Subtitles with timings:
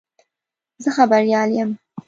[0.83, 1.69] زه خبریال یم.